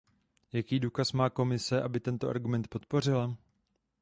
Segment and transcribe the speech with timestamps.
[0.53, 3.37] Jaký důkaz má Komise, aby tento argument podpořila?